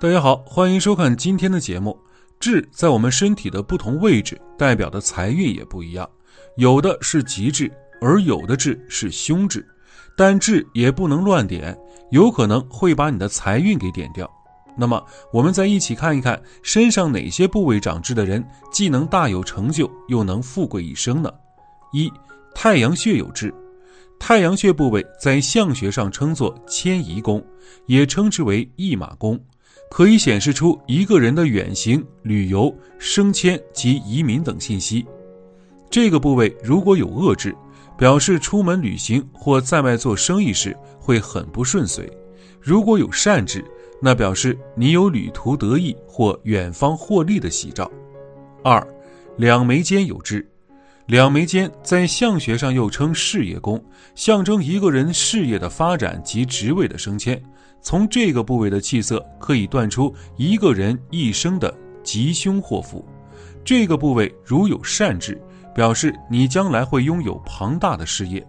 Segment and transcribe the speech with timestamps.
[0.00, 1.94] 大家好，欢迎收看今天的节目。
[2.38, 6.08] 痣在我们身体的不同位置，代表的财运也不一样，
[6.56, 9.62] 有的是吉痣，而有的痣是凶痣。
[10.16, 11.78] 但痣也不能乱点，
[12.12, 14.26] 有可能会把你的财运给点掉。
[14.74, 15.04] 那么，
[15.34, 21.30] 我们再一起看一看身上哪些部位长痣的人，既能大有成就，又能富贵一生呢？
[21.92, 22.10] 一、
[22.54, 23.54] 太阳穴有痣。
[24.18, 27.44] 太阳穴部位在相学上称作迁移宫，
[27.84, 29.38] 也称之为驿马宫。
[29.90, 35.04] 可以显示出一个人的远行、旅游、升迁及移民等信息。
[35.90, 37.54] 这个部位如果有恶痣，
[37.98, 42.04] 表示出门旅行或在外做生意时会很不顺遂；
[42.60, 43.64] 如果有善痣，
[44.00, 47.90] 那表示你有旅途得意或远方获利的喜兆。
[48.62, 48.86] 二，
[49.36, 50.48] 两眉间有痣，
[51.06, 53.84] 两眉间在相学上又称事业宫，
[54.14, 57.42] 象征一个人事业的发展及职位的升迁。
[57.82, 63.04] 从这个部位的气色可以断出一个人一生的吉凶祸福。
[63.64, 65.40] 这个部位如有善痣，
[65.74, 68.42] 表示你将来会拥有庞大的事业；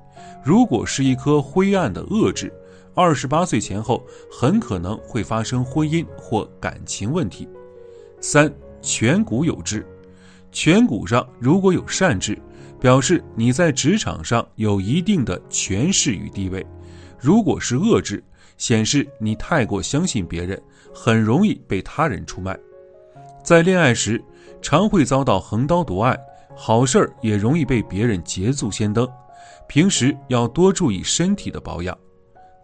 [0.44, 2.52] 如果是一颗灰暗的恶痣，
[2.94, 7.48] 二十八岁前后很可能会发生婚姻或感情问题。
[8.20, 8.52] 三
[8.82, 9.86] 颧骨有痣，
[10.52, 12.38] 颧骨上如果有善痣，
[12.80, 16.62] 表示你在职场上有一定的权势与地位；
[17.20, 18.24] 如果是恶痣，
[18.62, 20.62] 显示你太过相信别人，
[20.94, 22.56] 很容易被他人出卖，
[23.44, 24.24] 在恋爱时
[24.62, 26.16] 常会遭到横刀夺爱，
[26.56, 29.10] 好事儿也容易被别人捷足先登。
[29.68, 31.98] 平时要多注意身体的保养。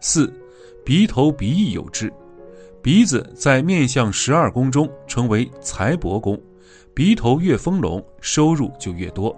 [0.00, 0.32] 四，
[0.84, 2.12] 鼻头鼻翼有痣，
[2.80, 6.40] 鼻子在面相十二宫中称为财帛宫，
[6.94, 9.34] 鼻头越丰隆，收入就越多；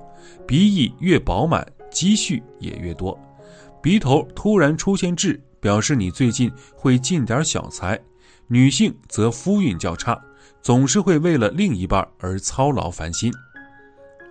[0.47, 3.19] 鼻翼越饱满，积蓄也越多。
[3.83, 5.41] 鼻头突然出现痣。
[5.61, 8.01] 表示你最近会进点小财，
[8.47, 10.19] 女性则夫运较差，
[10.63, 13.31] 总是会为了另一半而操劳烦心。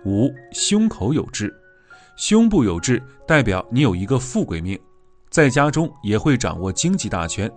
[0.04, 1.54] 五胸口有痣，
[2.16, 4.76] 胸部有痣代表你有一个富贵命，
[5.30, 7.48] 在家中也会掌握经济大权。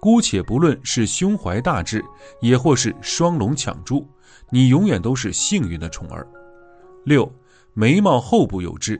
[0.00, 2.02] 姑且不论是胸怀大志，
[2.40, 4.08] 也或是双龙抢珠，
[4.48, 6.26] 你永远都是幸运的宠儿。
[7.04, 7.30] 六
[7.74, 8.98] 眉毛后部有痣。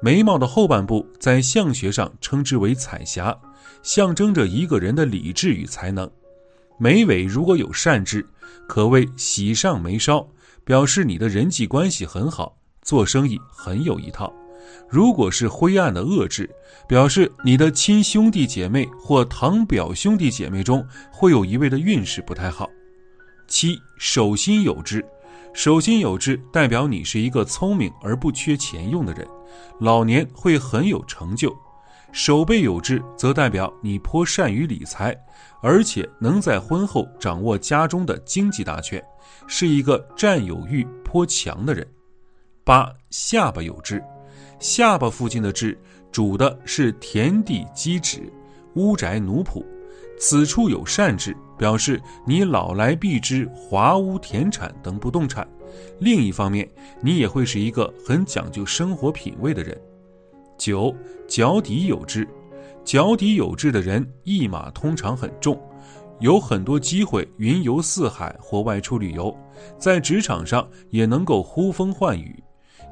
[0.00, 3.36] 眉毛的后半部在相学上称之为彩霞，
[3.82, 6.10] 象征着一个人的理智与才能。
[6.78, 8.24] 眉尾如果有善痣，
[8.68, 10.28] 可谓喜上眉梢，
[10.64, 14.32] 表示你的人际关系很好，做生意很有一套。
[14.88, 16.48] 如果是灰暗的恶痣，
[16.86, 22.68] 表示你的亲兄弟姐妹或堂表兄弟姐妹中会有一位的运势不太好。
[23.48, 25.04] 七手心有痣。
[25.56, 29.26] 手心有痣，代表你是一个聪明而不缺钱用的人，
[29.80, 31.48] 老年会很有成就；
[32.12, 35.16] 手背有痣，则代表你颇善于理财，
[35.62, 39.02] 而且能在婚后掌握家中的经济大权，
[39.46, 41.88] 是一个占有欲颇强的人。
[42.62, 44.04] 八下巴有痣，
[44.58, 45.80] 下巴附近的痣
[46.12, 48.30] 主的是田地积脂、
[48.74, 49.64] 屋宅奴仆。
[50.18, 55.46] 此处有善痣，表示你老来必知华屋田产等不动产。
[55.98, 56.68] 另一方面，
[57.02, 59.78] 你也会是一个很讲究生活品味的人。
[60.56, 60.94] 九
[61.28, 62.26] 脚底有痣，
[62.82, 65.60] 脚底有痣的人一马通常很重，
[66.18, 69.36] 有很多机会云游四海或外出旅游，
[69.78, 72.42] 在职场上也能够呼风唤雨。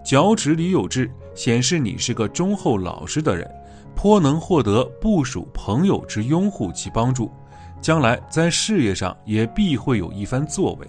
[0.04, 3.50] 脚趾里有痣，显示你是个忠厚老实的人。
[3.94, 7.31] 颇能获得部属朋友之拥护及帮助，
[7.81, 10.87] 将来在事业上也必会有一番作为。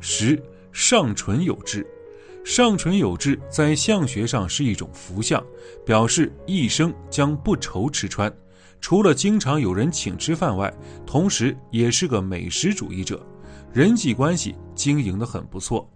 [0.00, 0.40] 十
[0.70, 1.86] 上唇有痣，
[2.44, 5.42] 上唇有痣在相学上是一种福相，
[5.84, 8.32] 表示一生将不愁吃穿。
[8.80, 10.72] 除了经常有人请吃饭外，
[11.06, 13.24] 同时也是个美食主义者，
[13.72, 15.88] 人际关系经营的很不错。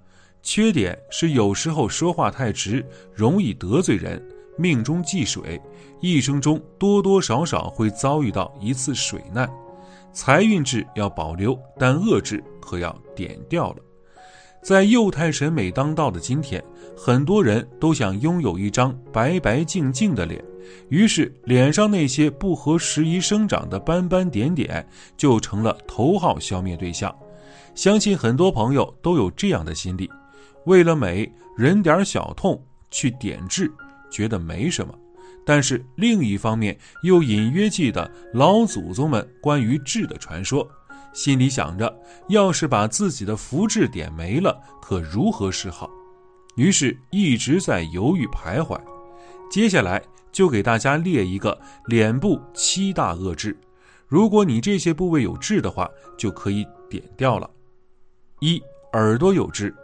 [0.42, 2.82] 缺点是有时候说话太直，
[3.12, 4.22] 容易得罪人。
[4.58, 5.60] 命中忌水，
[6.00, 9.48] 一生中多多少少会遭遇到一次水难。
[10.12, 13.76] 财运痣要保留，但恶质可要点掉了。
[14.60, 16.62] 在幼态审美当道的今天，
[16.96, 20.44] 很多人都想拥有一张白白净净的脸，
[20.88, 24.84] 于是脸上那些不合时宜生长的斑斑点点
[25.16, 27.16] 就成了头号消灭对象。
[27.76, 30.10] 相信很多朋友都有这样的心理：
[30.64, 32.60] 为了美，忍点小痛
[32.90, 33.72] 去点痣。
[34.10, 34.94] 觉得没什么，
[35.44, 40.68] 但是另一方面又隐约记得老祖宗们关于痣的传说，
[41.12, 41.94] 心里想着，
[42.28, 45.90] 要是把自己的福痣点没了，可如何是好？
[46.56, 48.80] 于是一直在犹豫徘徊。
[49.50, 53.56] 接下来就给大家列一个脸部七大恶痣，
[54.06, 57.48] 如果你这些部位有痣的话，就可以点掉了。
[58.40, 58.62] 一
[58.92, 59.74] 耳朵有痣，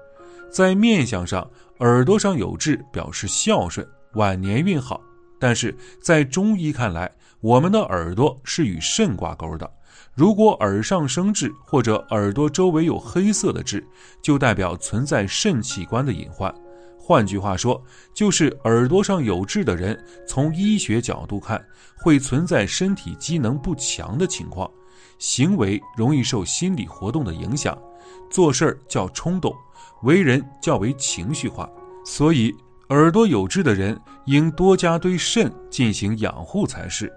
[0.51, 1.49] 在面相上，
[1.79, 5.01] 耳朵上有痣表示孝顺，晚年运好。
[5.39, 9.71] 但是在中医看来，我们的耳朵是与肾挂钩的。
[10.15, 13.87] 如果耳上生痣，或者耳朵周围有黑色的痣，
[14.23, 16.55] 就代表存在肾器官的隐患。
[16.97, 17.83] 换句话说，
[18.15, 21.63] 就是耳朵上有痣的人，从医学角度看，
[21.99, 24.71] 会存在身体机能不强的情况，
[25.19, 27.77] 行为容易受心理活动的影响，
[28.31, 29.55] 做事儿较冲动，
[30.05, 31.69] 为人较为情绪化。
[32.07, 32.55] 所以，
[32.95, 37.13] 耳朵有痣的人应多加对肾进行养护才是。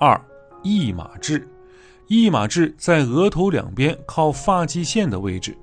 [0.00, 0.18] 二，
[0.62, 1.46] 一马痣，
[2.06, 5.54] 一马痣在额头两边靠发际线的位置。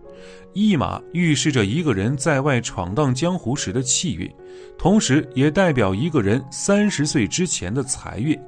[0.53, 4.31] 一马预示着一个人在外闯荡江湖时的气运，
[4.77, 8.39] 同时也代表一个人三十岁之前的财运。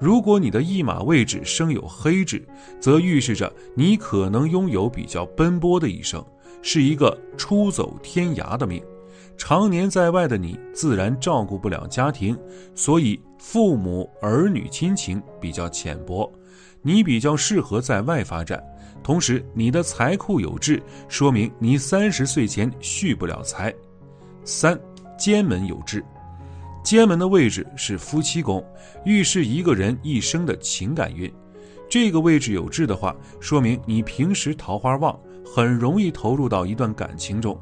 [0.00, 2.44] 如果你的一马位置生有黑痣，
[2.80, 6.24] 则预示着你可能拥有比较奔波的一生，
[6.60, 8.82] 是一个出走天涯的命。
[9.36, 12.38] 常年在外的你，自然照顾不了家庭，
[12.74, 16.30] 所以父母儿女亲情比较浅薄，
[16.82, 18.62] 你比较适合在外发展。
[19.02, 23.74] 同时，你的财库有痣，说明你三十岁前蓄不了财。
[24.44, 24.78] 三，
[25.18, 26.02] 肩门有痣，
[26.82, 28.64] 肩门的位置是夫妻宫，
[29.04, 31.30] 预示一个人一生的情感运。
[31.86, 37.58] 这个位置有痣的话，说明你平时桃花旺，很容易投入到一段感情中。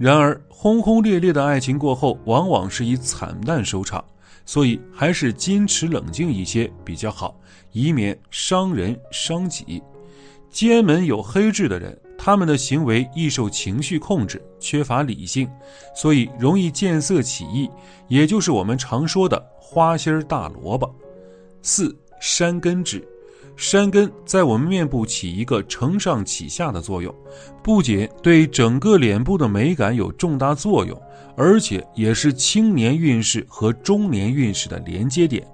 [0.00, 4.02] 然而，轰轰烈烈的爱情过后，往往是以惨淡收场，
[4.46, 7.38] 所以还是矜持冷静一些比较好，
[7.72, 9.82] 以免伤人伤己。
[10.50, 15.46] 肩门有黑痣的人，他们的行为易受情绪控制，缺乏理性，
[15.94, 17.68] 所以容易见色起意，
[18.08, 20.90] 也就是我们常说的花心大萝卜。
[21.60, 23.06] 四山根痣，
[23.60, 27.14] 山根在我们面部起一个承上启下的作用，
[27.62, 30.98] 不仅对整个脸部的美感有重大作用，
[31.36, 35.46] 而且也是青年运势和中年运势的连接点。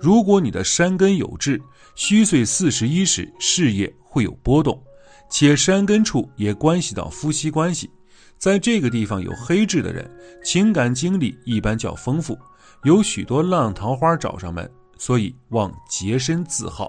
[0.00, 1.60] 如果你的山根有痣，
[1.96, 4.80] 虚岁四十一时，事业会有波动，
[5.28, 7.90] 且山根处也关系到夫妻关系。
[8.38, 10.08] 在这个地方有黑痣的人，
[10.44, 12.38] 情感经历一般较丰富，
[12.84, 16.88] 有许多浪桃花找上门，所以望洁身自好。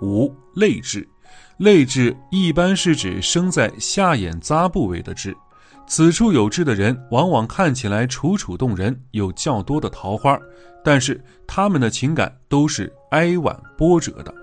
[0.00, 1.06] 五泪痣，
[1.58, 5.36] 泪痣一般是指生在下眼匝部位的痣。
[5.86, 10.38] 此处有痣的人，往往看起来楚楚动人，有较多的桃花，
[10.84, 14.34] 但是他们的情感都是哀婉波折的。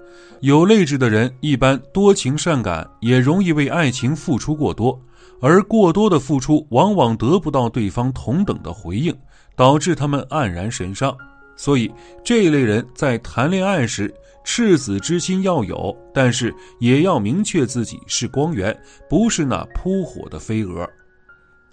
[0.42, 5.00] 有泪痣的人一般多情善感，也容易为爱情付出过多，
[5.40, 9.16] 而过多的付出往往得不到对方同等的回应，
[9.56, 11.16] 导致他们黯然神伤。
[11.56, 11.92] 所以
[12.24, 14.14] 这一类人在谈恋爱时，
[14.46, 18.74] 赤子之心要有，但是也要明确自己是光源，
[19.10, 20.88] 不是那扑火的飞蛾。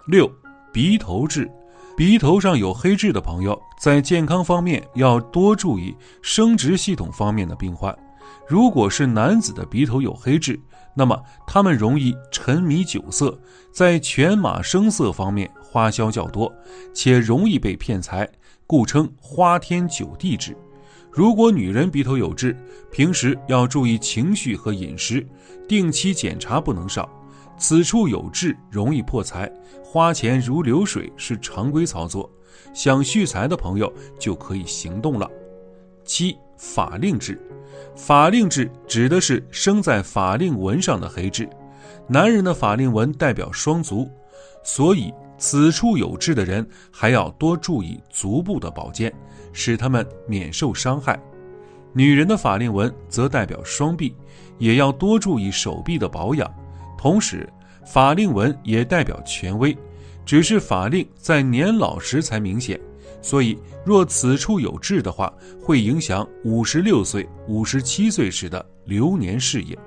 [0.07, 0.29] 六
[0.73, 1.49] 鼻头痣，
[1.95, 7.95] 鼻头上有黑痣的朋友，在健康方面要多注意生殖系统方面的病患。
[8.47, 10.59] 如果是男子的鼻头有黑痣，
[10.95, 13.39] 那么他们容易沉迷酒色，
[13.71, 16.51] 在犬马声色方面花销较多，
[16.93, 18.27] 且容易被骗财，
[18.65, 20.57] 故称花天酒地痣。
[21.13, 22.57] 如果女人鼻头有痣，
[22.91, 25.23] 平时要注意情绪和饮食，
[25.67, 27.07] 定期检查不能少。
[27.55, 29.47] 此处有痣，容易破财，
[29.83, 32.27] 花钱如流水是常规操作。
[32.73, 35.29] 想续财的朋友就可以行动了。
[36.03, 37.39] 七法令痣，
[37.95, 41.47] 法令痣指的是生在法令纹上的黑痣。
[42.07, 44.09] 男人的法令纹代表双足，
[44.63, 49.13] 所以此处有痣的人还要多注意足部的保健，
[49.51, 51.19] 使他们免受伤害。
[51.93, 54.15] 女人的法令纹则代表双臂，
[54.57, 56.51] 也要多注意手臂的保养。
[56.97, 57.47] 同时，
[57.85, 59.77] 法令纹也代表权威，
[60.25, 62.79] 只是法令在年老时才明显，
[63.21, 69.77] 所以若此处有痣的话，会影响五十六岁、五十七岁时的流年事业。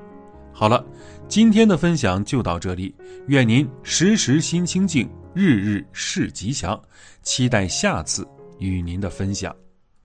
[0.58, 0.82] 好了，
[1.28, 2.94] 今天的分享就到这里，
[3.26, 6.80] 愿您时时心清静，日日事吉祥，
[7.22, 8.26] 期待下次
[8.58, 9.54] 与您的分享。